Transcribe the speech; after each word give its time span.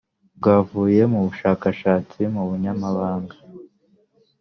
bwavuye 0.37 1.01
mu 1.11 1.19
bushakashatsi 1.25 2.19
mu 2.33 2.43
bunyamabanga 2.47 3.35